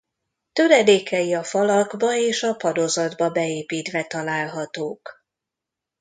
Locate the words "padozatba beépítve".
2.53-4.03